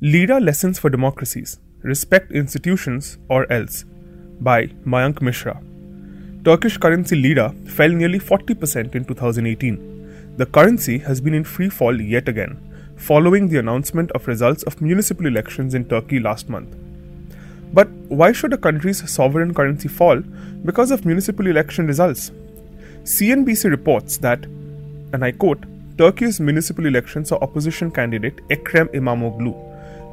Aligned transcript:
Lira 0.00 0.38
Lessons 0.38 0.78
for 0.78 0.90
Democracies 0.90 1.58
Respect 1.82 2.30
Institutions 2.30 3.18
or 3.28 3.50
Else 3.52 3.84
by 4.38 4.66
Mayank 4.86 5.20
Mishra. 5.20 5.60
Turkish 6.44 6.78
currency 6.78 7.16
lira 7.16 7.52
fell 7.66 7.88
nearly 7.88 8.20
40% 8.20 8.94
in 8.94 9.04
2018. 9.04 10.36
The 10.36 10.46
currency 10.46 10.98
has 10.98 11.20
been 11.20 11.34
in 11.34 11.42
free 11.42 11.68
fall 11.68 12.00
yet 12.00 12.28
again, 12.28 12.60
following 12.96 13.48
the 13.48 13.58
announcement 13.58 14.12
of 14.12 14.28
results 14.28 14.62
of 14.62 14.80
municipal 14.80 15.26
elections 15.26 15.74
in 15.74 15.84
Turkey 15.84 16.20
last 16.20 16.48
month. 16.48 16.76
But 17.72 17.88
why 18.06 18.30
should 18.30 18.52
a 18.52 18.56
country's 18.56 19.10
sovereign 19.10 19.52
currency 19.52 19.88
fall 19.88 20.20
because 20.64 20.92
of 20.92 21.06
municipal 21.06 21.48
election 21.48 21.88
results? 21.88 22.30
CNBC 23.02 23.68
reports 23.68 24.16
that, 24.18 24.44
and 25.12 25.24
I 25.24 25.32
quote, 25.32 25.64
Turkey's 25.96 26.38
municipal 26.38 26.86
elections 26.86 27.30
saw 27.30 27.38
opposition 27.38 27.90
candidate 27.90 28.40
Ekrem 28.48 28.88
İmamoğlu 28.92 29.67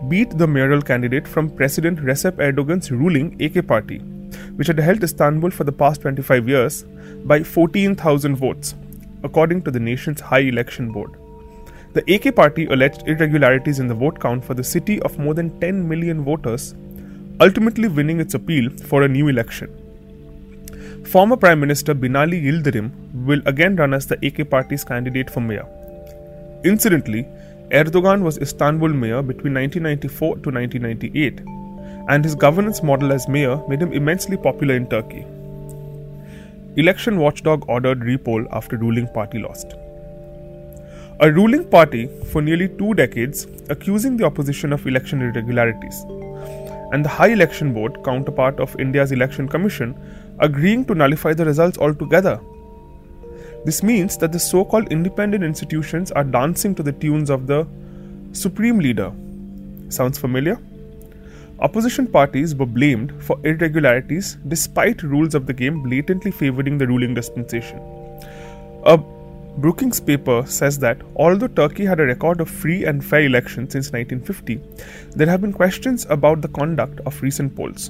beat 0.08 0.38
the 0.38 0.48
mayoral 0.48 0.82
candidate 0.82 1.28
from 1.28 1.50
President 1.50 2.00
Recep 2.00 2.34
Erdogan's 2.34 2.92
ruling 2.92 3.36
AK 3.42 3.68
party, 3.68 4.00
which 4.56 4.68
had 4.68 4.80
held 4.80 5.04
Istanbul 5.04 5.52
for 5.52 5.64
the 5.64 5.72
past 5.72 6.02
25 6.02 6.48
years, 6.48 6.84
by 7.26 7.42
14,000 7.44 8.36
votes, 8.36 8.76
according 9.24 9.62
to 9.64 9.72
the 9.72 9.80
nation's 9.80 10.22
high 10.22 10.40
election 10.40 10.92
board. 10.92 11.18
The 11.94 12.04
AK 12.14 12.36
party 12.36 12.66
alleged 12.66 13.08
irregularities 13.08 13.80
in 13.80 13.88
the 13.88 13.94
vote 13.94 14.20
count 14.20 14.44
for 14.44 14.54
the 14.54 14.64
city 14.64 15.02
of 15.04 15.18
more 15.18 15.34
than 15.34 15.60
10 15.60 15.88
million 15.88 16.24
voters, 16.24 16.76
ultimately 17.40 17.88
winning 17.88 18.20
its 18.20 18.34
appeal 18.34 18.70
for 18.70 19.04
a 19.04 19.08
new 19.08 19.28
election. 19.28 19.70
Former 21.06 21.38
Prime 21.38 21.60
Minister 21.60 21.96
Binali 21.96 22.44
Yildirim 22.44 22.92
will 23.26 23.42
again 23.46 23.76
run 23.76 23.94
as 23.94 24.08
the 24.08 24.18
AK 24.26 24.50
party's 24.50 24.84
candidate 24.84 25.30
for 25.30 25.40
mayor. 25.40 25.66
Incidentally, 26.64 27.28
Erdogan 27.72 28.22
was 28.22 28.38
Istanbul 28.38 28.90
mayor 28.90 29.24
between 29.24 29.56
1994 29.56 30.38
to 30.38 30.52
1998, 30.52 31.40
and 32.10 32.24
his 32.24 32.36
governance 32.36 32.84
model 32.84 33.12
as 33.12 33.28
mayor 33.28 33.60
made 33.68 33.82
him 33.82 33.92
immensely 33.92 34.38
popular 34.38 34.76
in 34.76 34.88
Turkey. 34.88 35.26
Election 36.78 37.18
watchdog 37.18 37.68
ordered 37.68 38.02
repoll 38.02 38.46
after 38.52 38.78
ruling 38.78 39.08
party 39.08 39.40
lost. 39.40 39.74
A 41.22 41.32
ruling 41.32 41.68
party 41.68 42.08
for 42.32 42.40
nearly 42.40 42.68
two 42.68 42.94
decades 42.94 43.48
accusing 43.70 44.16
the 44.16 44.26
opposition 44.26 44.72
of 44.72 44.86
election 44.86 45.24
irregularities, 45.24 46.04
and 46.92 47.04
the 47.04 47.10
High 47.10 47.30
Election 47.30 47.74
Board, 47.74 48.04
counterpart 48.04 48.60
of 48.60 48.80
India's 48.80 49.12
Election 49.12 49.48
Commission, 49.48 50.00
agreeing 50.38 50.86
to 50.86 50.94
nullify 50.94 51.34
the 51.34 51.46
results 51.46 51.80
altogether 51.80 52.40
this 53.66 53.82
means 53.82 54.18
that 54.18 54.32
the 54.32 54.40
so 54.40 54.64
called 54.64 54.92
independent 54.92 55.44
institutions 55.44 56.12
are 56.12 56.24
dancing 56.24 56.76
to 56.76 56.84
the 56.84 56.92
tunes 56.92 57.30
of 57.30 57.48
the 57.48 57.68
supreme 58.32 58.80
leader. 58.80 59.12
Sounds 59.90 60.20
familiar? 60.20 60.60
Opposition 61.60 62.06
parties 62.06 62.54
were 62.54 62.66
blamed 62.66 63.12
for 63.24 63.40
irregularities 63.44 64.38
despite 64.48 65.02
rules 65.02 65.34
of 65.34 65.48
the 65.48 65.54
game 65.54 65.82
blatantly 65.82 66.30
favoring 66.30 66.78
the 66.78 66.86
ruling 66.86 67.14
dispensation. 67.14 67.80
A 68.86 69.00
Brookings 69.58 70.02
paper 70.02 70.44
says 70.46 70.78
that 70.80 71.02
although 71.16 71.48
Turkey 71.48 71.86
had 71.86 72.02
a 72.02 72.06
record 72.06 72.42
of 72.42 72.50
free 72.50 72.84
and 72.84 73.04
fair 73.04 73.22
elections 73.22 73.72
since 73.72 73.94
1950, 73.94 74.60
there 75.16 75.28
have 75.28 75.40
been 75.40 75.54
questions 75.54 76.06
about 76.10 76.42
the 76.42 76.50
conduct 76.50 77.00
of 77.06 77.22
recent 77.22 77.56
polls. 77.56 77.90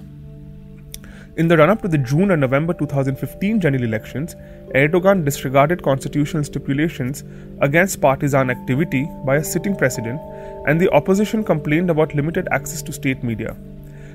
In 1.38 1.50
the 1.50 1.58
run 1.58 1.70
up 1.70 1.82
to 1.82 1.90
the 1.90 1.98
June 1.98 2.32
and 2.32 2.40
November 2.40 2.74
2015 2.74 3.60
general 3.60 3.84
elections, 3.84 4.36
Erdogan 4.74 5.26
disregarded 5.26 5.84
constitutional 5.84 6.46
stipulations 6.46 7.26
against 7.60 8.00
partisan 8.00 8.50
activity 8.50 9.06
by 9.26 9.36
a 9.36 9.44
sitting 9.44 9.76
president, 9.76 10.22
and 10.66 10.80
the 10.80 10.90
opposition 10.94 11.44
complained 11.44 11.90
about 11.90 12.16
limited 12.16 12.48
access 12.52 12.82
to 12.84 12.94
state 12.94 13.22
media, 13.22 13.54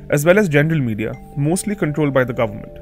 as 0.08 0.24
well 0.24 0.38
as 0.38 0.48
general 0.48 0.80
media, 0.80 1.12
mostly 1.36 1.74
controlled 1.74 2.14
by 2.14 2.24
the 2.24 2.32
government. 2.32 2.78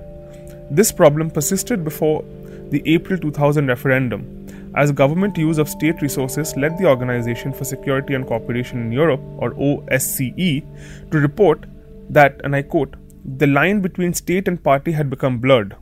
This 0.71 0.93
problem 0.93 1.33
persisted 1.33 1.83
before 1.83 2.25
the 2.71 2.81
April 2.87 3.19
2000 3.19 3.67
referendum, 3.67 4.73
as 4.77 4.93
government 4.93 5.37
use 5.37 5.59
of 5.59 5.69
state 5.69 6.01
resources 6.01 6.55
led 6.57 6.79
the 6.79 6.87
Organization 6.87 7.53
for 7.53 7.65
Security 7.65 8.15
and 8.15 8.25
Cooperation 8.25 8.83
in 8.83 8.93
Europe, 8.93 9.21
or 9.39 9.51
OSCE, 9.55 10.65
to 11.11 11.19
report 11.19 11.65
that, 12.09 12.41
and 12.45 12.55
I 12.55 12.63
quote, 12.63 12.95
the 13.37 13.47
line 13.47 13.81
between 13.81 14.15
state 14.15 14.49
and 14.49 14.63
party 14.63 14.91
had 14.91 15.11
become 15.11 15.39
blurred. 15.39 15.77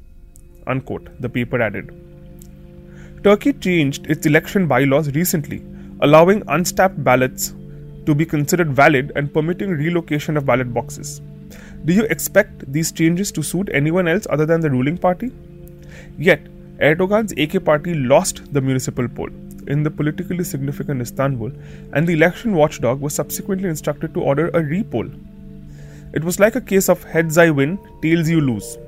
Unquote, 0.67 1.09
the 1.21 1.29
paper 1.29 1.63
added. 1.63 1.95
Turkey 3.23 3.53
changed 3.53 4.07
its 4.11 4.27
election 4.27 4.67
bylaws 4.67 5.15
recently, 5.15 5.65
allowing 6.01 6.43
unstamped 6.49 7.03
ballots 7.05 7.55
to 8.05 8.15
be 8.15 8.27
considered 8.27 8.73
valid 8.75 9.13
and 9.15 9.33
permitting 9.33 9.71
relocation 9.71 10.37
of 10.37 10.45
ballot 10.45 10.75
boxes. 10.75 11.21
Do 11.85 11.93
you 11.93 12.05
expect 12.05 12.71
these 12.73 12.91
changes 12.91 13.31
to 13.33 13.43
suit 13.43 13.71
anyone 13.73 14.09
else 14.09 14.27
other 14.29 14.47
than 14.47 14.61
the 14.61 14.71
ruling 14.71 14.99
party? 14.99 15.31
Yet, 16.19 16.41
Erdogan's 16.81 17.33
AK 17.39 17.65
party 17.65 17.95
lost 17.95 18.53
the 18.53 18.61
municipal 18.61 19.09
poll 19.09 19.31
in 19.69 19.83
the 19.83 19.91
politically 19.91 20.45
significant 20.45 21.01
Istanbul, 21.01 21.53
and 21.93 22.07
the 22.07 22.13
election 22.13 22.55
watchdog 22.55 23.01
was 23.01 23.15
subsequently 23.15 23.69
instructed 23.69 24.15
to 24.15 24.21
order 24.21 24.49
a 24.49 24.61
repoll 24.61 25.11
it 26.17 26.25
was 26.25 26.41
like 26.41 26.57
a 26.57 26.61
case 26.69 26.89
of 26.89 27.05
heads 27.05 27.37
I 27.37 27.51
win, 27.51 27.79
tails 28.01 28.27
you 28.27 28.41
lose. 28.41 28.79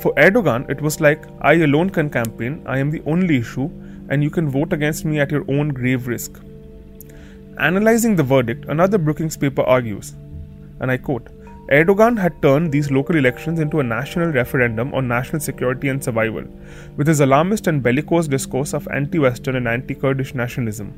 For 0.00 0.14
Erdogan, 0.14 0.70
it 0.70 0.80
was 0.80 1.00
like 1.00 1.24
I 1.40 1.54
alone 1.54 1.90
can 1.90 2.08
campaign, 2.08 2.62
I 2.66 2.78
am 2.78 2.92
the 2.92 3.02
only 3.04 3.38
issue, 3.38 3.68
and 4.08 4.22
you 4.22 4.30
can 4.30 4.48
vote 4.48 4.72
against 4.72 5.04
me 5.04 5.18
at 5.18 5.32
your 5.32 5.44
own 5.48 5.70
grave 5.70 6.06
risk. 6.06 6.40
Analyzing 7.58 8.14
the 8.14 8.22
verdict, 8.22 8.66
another 8.66 8.96
Brookings 8.96 9.36
paper 9.36 9.62
argues, 9.62 10.14
and 10.78 10.88
I 10.88 10.98
quote 10.98 11.28
Erdogan 11.72 12.16
had 12.16 12.40
turned 12.40 12.70
these 12.70 12.92
local 12.92 13.16
elections 13.16 13.58
into 13.58 13.80
a 13.80 13.82
national 13.82 14.28
referendum 14.28 14.94
on 14.94 15.08
national 15.08 15.40
security 15.40 15.88
and 15.88 16.02
survival, 16.02 16.44
with 16.96 17.08
his 17.08 17.18
alarmist 17.18 17.66
and 17.66 17.82
bellicose 17.82 18.28
discourse 18.28 18.72
of 18.72 18.86
anti 18.94 19.18
Western 19.18 19.56
and 19.56 19.66
anti 19.66 19.96
Kurdish 19.96 20.32
nationalism. 20.32 20.94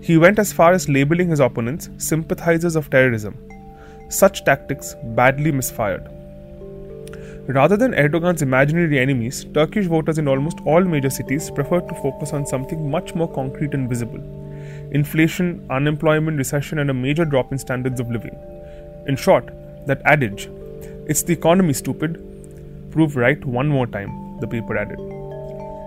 He 0.00 0.16
went 0.18 0.38
as 0.38 0.52
far 0.52 0.72
as 0.72 0.88
labeling 0.88 1.30
his 1.30 1.40
opponents 1.40 1.90
sympathizers 1.98 2.76
of 2.76 2.90
terrorism 2.90 3.34
such 4.10 4.44
tactics 4.44 4.94
badly 5.16 5.52
misfired. 5.52 6.06
Rather 7.46 7.76
than 7.76 7.94
Erdogan's 7.94 8.42
imaginary 8.42 8.98
enemies, 8.98 9.46
Turkish 9.54 9.86
voters 9.86 10.18
in 10.18 10.28
almost 10.28 10.58
all 10.66 10.84
major 10.84 11.10
cities 11.10 11.50
preferred 11.50 11.88
to 11.88 11.94
focus 11.96 12.32
on 12.32 12.46
something 12.46 12.90
much 12.90 13.14
more 13.14 13.32
concrete 13.32 13.74
and 13.74 13.88
visible 13.88 14.20
inflation, 14.92 15.64
unemployment, 15.70 16.36
recession, 16.36 16.78
and 16.80 16.90
a 16.90 16.94
major 16.94 17.24
drop 17.24 17.52
in 17.52 17.58
standards 17.58 18.00
of 18.00 18.10
living. 18.10 18.36
In 19.06 19.16
short, 19.16 19.48
that 19.86 20.02
adage, 20.04 20.48
it's 21.06 21.22
the 21.22 21.32
economy, 21.32 21.72
stupid, 21.72 22.90
proved 22.90 23.16
right 23.16 23.42
one 23.44 23.68
more 23.68 23.86
time, 23.86 24.38
the 24.40 24.46
paper 24.46 24.76
added. 24.76 25.19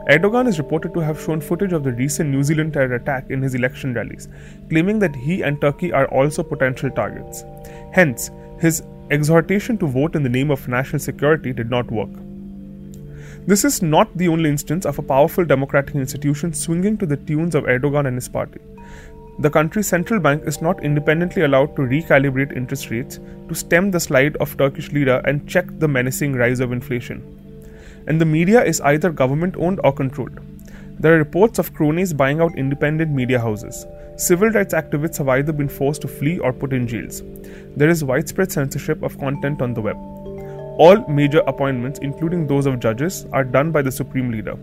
Erdogan 0.09 0.47
is 0.47 0.57
reported 0.57 0.93
to 0.93 0.99
have 0.99 1.21
shown 1.21 1.39
footage 1.39 1.71
of 1.71 1.85
the 1.85 1.93
recent 1.93 2.29
New 2.29 2.43
Zealand 2.43 2.73
terror 2.73 2.95
attack 2.95 3.29
in 3.29 3.41
his 3.41 3.55
election 3.55 3.93
rallies, 3.93 4.27
claiming 4.69 4.99
that 4.99 5.15
he 5.15 5.43
and 5.43 5.61
Turkey 5.61 5.93
are 5.93 6.07
also 6.07 6.43
potential 6.43 6.91
targets. 6.91 7.45
Hence, 7.93 8.29
his 8.59 8.83
exhortation 9.11 9.77
to 9.77 9.87
vote 9.87 10.15
in 10.17 10.23
the 10.23 10.29
name 10.29 10.51
of 10.51 10.67
national 10.67 10.99
security 10.99 11.53
did 11.53 11.69
not 11.69 11.89
work. 11.89 12.09
This 13.47 13.63
is 13.63 13.81
not 13.81 14.17
the 14.17 14.27
only 14.27 14.49
instance 14.49 14.85
of 14.85 14.99
a 14.99 15.01
powerful 15.03 15.45
democratic 15.45 15.95
institution 15.95 16.51
swinging 16.53 16.97
to 16.97 17.05
the 17.05 17.17
tunes 17.17 17.55
of 17.55 17.63
Erdogan 17.63 18.05
and 18.05 18.15
his 18.15 18.27
party. 18.27 18.59
The 19.39 19.49
country's 19.49 19.87
central 19.87 20.19
bank 20.19 20.43
is 20.45 20.61
not 20.61 20.83
independently 20.83 21.43
allowed 21.43 21.75
to 21.77 21.81
recalibrate 21.81 22.55
interest 22.55 22.89
rates 22.89 23.19
to 23.47 23.55
stem 23.55 23.89
the 23.89 24.01
slide 24.01 24.35
of 24.37 24.57
Turkish 24.57 24.91
lira 24.91 25.21
and 25.25 25.47
check 25.47 25.65
the 25.79 25.87
menacing 25.87 26.33
rise 26.33 26.59
of 26.59 26.73
inflation. 26.73 27.42
And 28.07 28.19
the 28.19 28.25
media 28.25 28.63
is 28.63 28.81
either 28.81 29.11
government 29.11 29.55
owned 29.57 29.79
or 29.83 29.93
controlled. 29.93 30.39
There 30.99 31.15
are 31.15 31.17
reports 31.17 31.59
of 31.59 31.73
cronies 31.73 32.13
buying 32.13 32.39
out 32.39 32.57
independent 32.57 33.11
media 33.11 33.39
houses. 33.39 33.85
Civil 34.15 34.49
rights 34.49 34.73
activists 34.73 35.17
have 35.17 35.27
either 35.27 35.51
been 35.51 35.67
forced 35.67 36.01
to 36.01 36.07
flee 36.07 36.39
or 36.39 36.53
put 36.53 36.71
in 36.71 36.87
jails. 36.87 37.23
There 37.75 37.89
is 37.89 38.03
widespread 38.03 38.51
censorship 38.51 39.01
of 39.01 39.17
content 39.17 39.61
on 39.61 39.73
the 39.73 39.81
web. 39.81 39.97
All 40.77 41.05
major 41.07 41.41
appointments, 41.45 41.99
including 41.99 42.47
those 42.47 42.65
of 42.65 42.79
judges, 42.79 43.25
are 43.31 43.43
done 43.43 43.71
by 43.71 43.81
the 43.81 43.91
supreme 43.91 44.31
leader. 44.31 44.55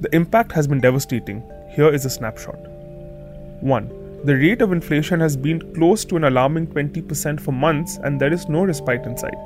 The 0.00 0.14
impact 0.14 0.52
has 0.52 0.66
been 0.66 0.80
devastating. 0.80 1.42
Here 1.70 1.92
is 1.92 2.04
a 2.04 2.10
snapshot. 2.10 2.58
1. 3.60 4.24
The 4.24 4.36
rate 4.36 4.62
of 4.62 4.72
inflation 4.72 5.20
has 5.20 5.36
been 5.36 5.74
close 5.74 6.04
to 6.06 6.16
an 6.16 6.24
alarming 6.24 6.68
20% 6.68 7.40
for 7.40 7.52
months 7.52 7.98
and 8.02 8.20
there 8.20 8.32
is 8.32 8.48
no 8.48 8.64
respite 8.64 9.04
in 9.04 9.16
sight. 9.16 9.44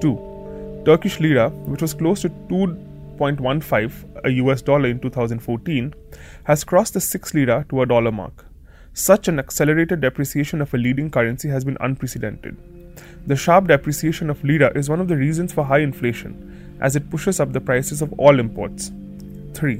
2. 0.00 0.37
Turkish 0.84 1.20
lira, 1.20 1.50
which 1.66 1.82
was 1.82 1.94
close 1.94 2.22
to 2.22 2.28
2.15 2.28 4.24
a 4.24 4.30
US 4.30 4.62
dollar 4.62 4.88
in 4.88 5.00
2014, 5.00 5.94
has 6.44 6.64
crossed 6.64 6.94
the 6.94 7.00
6 7.00 7.34
lira 7.34 7.64
to 7.68 7.82
a 7.82 7.86
dollar 7.86 8.12
mark. 8.12 8.46
Such 8.94 9.28
an 9.28 9.38
accelerated 9.38 10.00
depreciation 10.00 10.60
of 10.60 10.72
a 10.74 10.78
leading 10.78 11.10
currency 11.10 11.48
has 11.48 11.64
been 11.64 11.76
unprecedented. 11.80 12.56
The 13.26 13.36
sharp 13.36 13.66
depreciation 13.68 14.30
of 14.30 14.42
lira 14.42 14.72
is 14.76 14.88
one 14.88 15.00
of 15.00 15.08
the 15.08 15.16
reasons 15.16 15.52
for 15.52 15.64
high 15.64 15.80
inflation, 15.80 16.78
as 16.80 16.96
it 16.96 17.10
pushes 17.10 17.40
up 17.40 17.52
the 17.52 17.60
prices 17.60 18.02
of 18.02 18.12
all 18.14 18.40
imports. 18.40 18.90
3. 19.54 19.76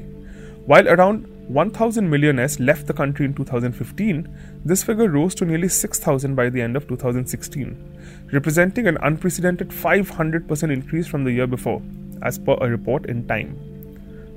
While 0.65 0.87
around 0.87 1.25
1,000 1.49 2.07
millionaires 2.07 2.59
left 2.59 2.85
the 2.85 2.93
country 2.93 3.25
in 3.25 3.33
2015, 3.33 4.27
this 4.63 4.83
figure 4.83 5.09
rose 5.09 5.33
to 5.35 5.45
nearly 5.45 5.67
6,000 5.67 6.35
by 6.35 6.49
the 6.49 6.61
end 6.61 6.75
of 6.75 6.87
2016, 6.87 7.88
representing 8.31 8.87
an 8.87 8.97
unprecedented 9.01 9.69
500% 9.69 10.71
increase 10.71 11.07
from 11.07 11.23
the 11.23 11.31
year 11.31 11.47
before, 11.47 11.81
as 12.21 12.37
per 12.37 12.53
a 12.61 12.69
report 12.69 13.05
in 13.05 13.27
Time. 13.27 13.57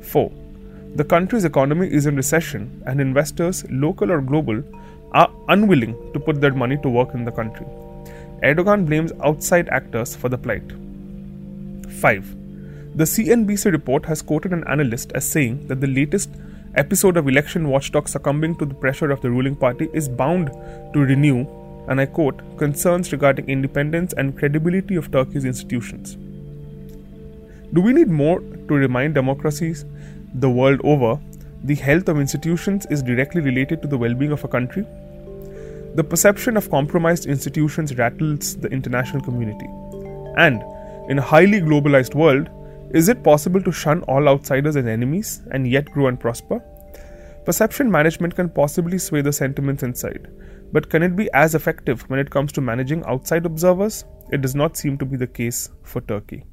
4. 0.02 0.32
The 0.96 1.04
country's 1.04 1.44
economy 1.44 1.88
is 1.90 2.06
in 2.06 2.16
recession, 2.16 2.82
and 2.86 3.00
investors, 3.00 3.64
local 3.70 4.12
or 4.12 4.20
global, 4.20 4.62
are 5.12 5.30
unwilling 5.48 5.94
to 6.12 6.20
put 6.20 6.40
their 6.40 6.54
money 6.54 6.76
to 6.78 6.88
work 6.88 7.14
in 7.14 7.24
the 7.24 7.32
country. 7.32 7.66
Erdogan 8.42 8.86
blames 8.86 9.12
outside 9.24 9.68
actors 9.68 10.16
for 10.16 10.28
the 10.28 10.38
plight. 10.38 10.72
5. 12.00 12.96
The 12.96 13.04
CNBC 13.04 13.72
report 13.72 14.04
has 14.06 14.20
quoted 14.20 14.52
an 14.52 14.64
analyst 14.68 15.12
as 15.12 15.28
saying 15.28 15.66
that 15.68 15.80
the 15.80 15.86
latest 15.86 16.30
episode 16.74 17.16
of 17.16 17.28
election 17.28 17.68
watchdog 17.68 18.08
succumbing 18.08 18.56
to 18.56 18.66
the 18.66 18.74
pressure 18.74 19.10
of 19.10 19.20
the 19.20 19.30
ruling 19.30 19.54
party 19.54 19.88
is 19.92 20.08
bound 20.08 20.48
to 20.92 20.98
renew, 20.98 21.46
and 21.88 22.00
I 22.00 22.06
quote, 22.06 22.40
concerns 22.58 23.12
regarding 23.12 23.48
independence 23.48 24.12
and 24.14 24.36
credibility 24.38 24.96
of 24.96 25.10
Turkey's 25.10 25.44
institutions. 25.44 26.16
Do 27.72 27.80
we 27.80 27.92
need 27.92 28.08
more 28.08 28.40
to 28.40 28.74
remind 28.74 29.14
democracies 29.14 29.84
the 30.34 30.50
world 30.50 30.80
over 30.84 31.20
the 31.64 31.74
health 31.74 32.08
of 32.08 32.18
institutions 32.18 32.86
is 32.90 33.02
directly 33.02 33.40
related 33.40 33.82
to 33.82 33.88
the 33.88 33.96
well 33.96 34.14
being 34.14 34.32
of 34.32 34.44
a 34.44 34.48
country? 34.48 34.84
The 35.94 36.04
perception 36.04 36.56
of 36.56 36.70
compromised 36.70 37.26
institutions 37.26 37.96
rattles 37.98 38.56
the 38.56 38.68
international 38.68 39.22
community. 39.22 39.66
And, 40.36 40.62
in 41.10 41.18
a 41.18 41.22
highly 41.22 41.60
globalized 41.60 42.14
world, 42.14 42.48
is 42.90 43.08
it 43.08 43.22
possible 43.22 43.62
to 43.62 43.72
shun 43.72 44.02
all 44.02 44.28
outsiders 44.28 44.76
as 44.76 44.86
enemies 44.86 45.42
and 45.50 45.68
yet 45.68 45.86
grow 45.86 46.06
and 46.06 46.18
prosper? 46.18 46.62
Perception 47.44 47.90
management 47.90 48.36
can 48.36 48.48
possibly 48.48 48.98
sway 48.98 49.20
the 49.20 49.32
sentiments 49.32 49.82
inside, 49.82 50.28
but 50.72 50.88
can 50.88 51.02
it 51.02 51.14
be 51.14 51.30
as 51.32 51.54
effective 51.54 52.02
when 52.08 52.18
it 52.18 52.30
comes 52.30 52.52
to 52.52 52.60
managing 52.60 53.04
outside 53.04 53.46
observers? 53.46 54.04
It 54.30 54.40
does 54.40 54.54
not 54.54 54.76
seem 54.76 54.98
to 54.98 55.04
be 55.04 55.16
the 55.16 55.26
case 55.26 55.70
for 55.82 56.00
Turkey. 56.00 56.44